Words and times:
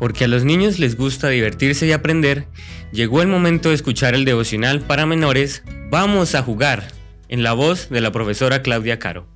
porque 0.00 0.24
a 0.24 0.28
los 0.28 0.44
niños 0.44 0.80
les 0.80 0.96
gusta 0.96 1.28
divertirse 1.28 1.86
y 1.86 1.92
aprender, 1.92 2.48
llegó 2.90 3.22
el 3.22 3.28
momento 3.28 3.68
de 3.68 3.76
escuchar 3.76 4.14
el 4.14 4.24
devocional 4.24 4.80
para 4.80 5.06
menores 5.06 5.62
Vamos 5.90 6.34
a 6.34 6.42
jugar, 6.42 6.84
en 7.28 7.42
la 7.42 7.52
voz 7.52 7.90
de 7.90 8.00
la 8.00 8.10
profesora 8.10 8.62
Claudia 8.62 8.98
Caro. 8.98 9.26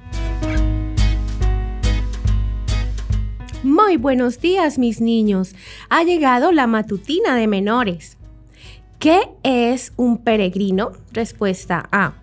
Muy 3.64 3.96
buenos 3.96 4.40
días 4.40 4.78
mis 4.78 5.00
niños, 5.00 5.54
ha 5.90 6.02
llegado 6.04 6.52
la 6.52 6.66
matutina 6.66 7.36
de 7.36 7.46
menores. 7.46 8.16
¿Qué 8.98 9.20
es 9.42 9.92
un 9.96 10.18
peregrino? 10.18 10.92
Respuesta 11.12 11.88
A. 11.92 12.14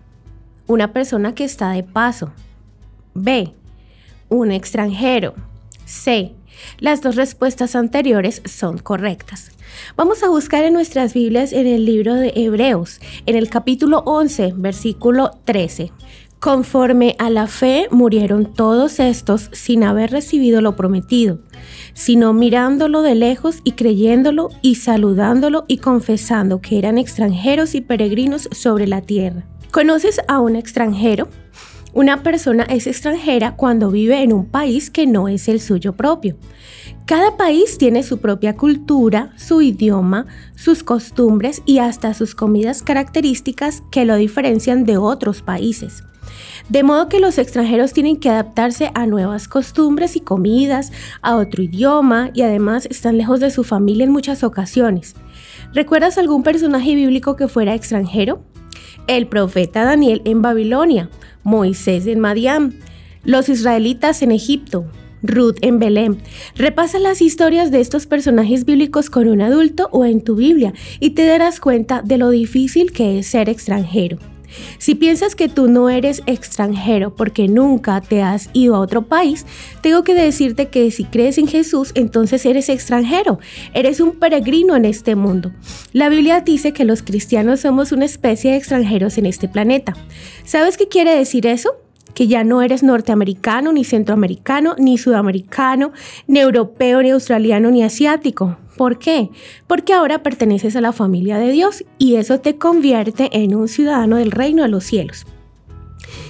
Una 0.66 0.92
persona 0.92 1.34
que 1.34 1.44
está 1.44 1.70
de 1.70 1.84
paso. 1.84 2.32
B. 3.14 3.52
Un 4.28 4.50
extranjero. 4.50 5.34
C. 5.84 6.32
Las 6.78 7.00
dos 7.02 7.16
respuestas 7.16 7.76
anteriores 7.76 8.42
son 8.44 8.78
correctas. 8.78 9.50
Vamos 9.96 10.22
a 10.22 10.28
buscar 10.28 10.64
en 10.64 10.74
nuestras 10.74 11.14
Biblias 11.14 11.52
en 11.52 11.66
el 11.66 11.84
libro 11.84 12.14
de 12.14 12.32
Hebreos, 12.34 13.00
en 13.26 13.36
el 13.36 13.48
capítulo 13.48 14.02
11, 14.04 14.54
versículo 14.56 15.30
13. 15.44 15.92
Conforme 16.42 17.14
a 17.20 17.30
la 17.30 17.46
fe 17.46 17.86
murieron 17.92 18.52
todos 18.52 18.98
estos 18.98 19.48
sin 19.52 19.84
haber 19.84 20.10
recibido 20.10 20.60
lo 20.60 20.74
prometido, 20.74 21.38
sino 21.94 22.32
mirándolo 22.32 23.02
de 23.02 23.14
lejos 23.14 23.58
y 23.62 23.72
creyéndolo 23.72 24.48
y 24.60 24.74
saludándolo 24.74 25.64
y 25.68 25.78
confesando 25.78 26.60
que 26.60 26.78
eran 26.78 26.98
extranjeros 26.98 27.76
y 27.76 27.80
peregrinos 27.80 28.48
sobre 28.50 28.88
la 28.88 29.02
tierra. 29.02 29.44
¿Conoces 29.70 30.20
a 30.26 30.40
un 30.40 30.56
extranjero? 30.56 31.28
Una 31.94 32.22
persona 32.22 32.62
es 32.64 32.86
extranjera 32.86 33.54
cuando 33.54 33.90
vive 33.90 34.22
en 34.22 34.32
un 34.32 34.46
país 34.46 34.90
que 34.90 35.06
no 35.06 35.28
es 35.28 35.46
el 35.48 35.60
suyo 35.60 35.92
propio. 35.92 36.38
Cada 37.04 37.36
país 37.36 37.76
tiene 37.76 38.02
su 38.02 38.18
propia 38.18 38.56
cultura, 38.56 39.34
su 39.36 39.60
idioma, 39.60 40.26
sus 40.54 40.84
costumbres 40.84 41.60
y 41.66 41.78
hasta 41.78 42.14
sus 42.14 42.34
comidas 42.34 42.82
características 42.82 43.82
que 43.90 44.06
lo 44.06 44.16
diferencian 44.16 44.84
de 44.84 44.96
otros 44.96 45.42
países. 45.42 46.02
De 46.70 46.82
modo 46.82 47.10
que 47.10 47.20
los 47.20 47.36
extranjeros 47.36 47.92
tienen 47.92 48.16
que 48.16 48.30
adaptarse 48.30 48.90
a 48.94 49.04
nuevas 49.04 49.46
costumbres 49.46 50.16
y 50.16 50.20
comidas, 50.20 50.92
a 51.20 51.36
otro 51.36 51.62
idioma 51.62 52.30
y 52.32 52.40
además 52.40 52.86
están 52.90 53.18
lejos 53.18 53.40
de 53.40 53.50
su 53.50 53.64
familia 53.64 54.04
en 54.04 54.12
muchas 54.12 54.44
ocasiones. 54.44 55.14
¿Recuerdas 55.74 56.16
algún 56.16 56.42
personaje 56.42 56.94
bíblico 56.94 57.36
que 57.36 57.48
fuera 57.48 57.74
extranjero? 57.74 58.42
El 59.08 59.26
profeta 59.26 59.84
Daniel 59.84 60.22
en 60.24 60.40
Babilonia, 60.40 61.10
Moisés 61.44 62.06
en 62.06 62.20
Madián, 62.20 62.74
los 63.24 63.48
israelitas 63.48 64.22
en 64.22 64.32
Egipto, 64.32 64.86
Ruth 65.22 65.56
en 65.60 65.78
Belén. 65.78 66.18
Repasa 66.56 66.98
las 66.98 67.22
historias 67.22 67.70
de 67.70 67.80
estos 67.80 68.06
personajes 68.06 68.64
bíblicos 68.64 69.10
con 69.10 69.28
un 69.28 69.40
adulto 69.40 69.88
o 69.92 70.04
en 70.04 70.22
tu 70.22 70.36
Biblia 70.36 70.72
y 71.00 71.10
te 71.10 71.24
darás 71.24 71.60
cuenta 71.60 72.02
de 72.02 72.18
lo 72.18 72.30
difícil 72.30 72.92
que 72.92 73.18
es 73.18 73.28
ser 73.28 73.48
extranjero. 73.48 74.18
Si 74.78 74.94
piensas 74.94 75.34
que 75.34 75.48
tú 75.48 75.68
no 75.68 75.88
eres 75.88 76.22
extranjero 76.26 77.14
porque 77.14 77.48
nunca 77.48 78.00
te 78.00 78.22
has 78.22 78.50
ido 78.52 78.76
a 78.76 78.80
otro 78.80 79.02
país, 79.02 79.46
tengo 79.82 80.04
que 80.04 80.14
decirte 80.14 80.68
que 80.68 80.90
si 80.90 81.04
crees 81.04 81.38
en 81.38 81.46
Jesús, 81.46 81.92
entonces 81.94 82.44
eres 82.44 82.68
extranjero, 82.68 83.38
eres 83.72 84.00
un 84.00 84.12
peregrino 84.12 84.76
en 84.76 84.84
este 84.84 85.14
mundo. 85.14 85.52
La 85.92 86.08
Biblia 86.08 86.40
dice 86.40 86.72
que 86.72 86.86
los 86.86 87.02
cristianos 87.02 87.60
somos 87.60 87.92
una 87.92 88.06
especie 88.06 88.52
de 88.52 88.56
extranjeros 88.56 89.18
en 89.18 89.26
este 89.26 89.46
planeta. 89.46 89.94
¿Sabes 90.44 90.76
qué 90.76 90.88
quiere 90.88 91.14
decir 91.14 91.46
eso? 91.46 91.76
que 92.14 92.26
ya 92.26 92.44
no 92.44 92.60
eres 92.60 92.82
norteamericano, 92.82 93.72
ni 93.72 93.84
centroamericano, 93.84 94.74
ni 94.78 94.98
sudamericano, 94.98 95.92
ni 96.26 96.40
europeo, 96.40 97.02
ni 97.02 97.10
australiano, 97.10 97.70
ni 97.70 97.82
asiático. 97.82 98.58
¿Por 98.76 98.98
qué? 98.98 99.30
Porque 99.66 99.94
ahora 99.94 100.22
perteneces 100.22 100.76
a 100.76 100.82
la 100.82 100.92
familia 100.92 101.38
de 101.38 101.50
Dios 101.50 101.84
y 101.96 102.16
eso 102.16 102.40
te 102.40 102.56
convierte 102.56 103.30
en 103.32 103.54
un 103.54 103.66
ciudadano 103.66 104.16
del 104.16 104.30
reino 104.30 104.62
de 104.62 104.68
los 104.68 104.84
cielos. 104.84 105.24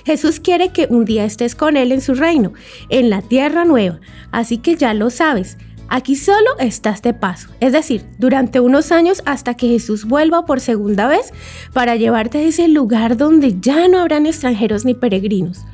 Jesús 0.05 0.41
quiere 0.41 0.71
que 0.71 0.87
un 0.91 1.05
día 1.05 1.25
estés 1.25 1.55
con 1.55 1.77
Él 1.77 1.93
en 1.93 2.01
su 2.01 2.15
reino, 2.15 2.53
en 2.89 3.11
la 3.11 3.22
tierra 3.22 3.65
nueva, 3.65 4.01
así 4.31 4.59
que 4.59 4.77
ya 4.77 4.95
lo 4.95 5.11
sabes. 5.11 5.59
Aquí 5.94 6.16
solo 6.16 6.48
estás 6.58 7.03
de 7.03 7.12
paso, 7.12 7.50
es 7.60 7.75
decir, 7.75 8.03
durante 8.16 8.60
unos 8.60 8.92
años 8.92 9.22
hasta 9.26 9.53
que 9.53 9.69
Jesús 9.69 10.06
vuelva 10.06 10.47
por 10.47 10.58
segunda 10.58 11.06
vez 11.06 11.34
para 11.75 11.97
llevarte 11.97 12.38
a 12.38 12.42
ese 12.44 12.66
lugar 12.66 13.19
donde 13.19 13.60
ya 13.60 13.88
no 13.88 13.98
habrán 13.98 14.25
extranjeros 14.25 14.86
ni 14.86 14.94
peregrinos. 14.94 15.66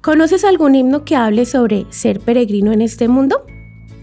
¿Conoces 0.00 0.44
algún 0.44 0.76
himno 0.76 1.04
que 1.04 1.16
hable 1.16 1.44
sobre 1.44 1.86
ser 1.90 2.20
peregrino 2.20 2.70
en 2.70 2.82
este 2.82 3.08
mundo? 3.08 3.44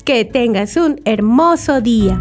Que 0.03 0.25
tengas 0.25 0.75
un 0.75 0.99
hermoso 1.05 1.79
día. 1.79 2.19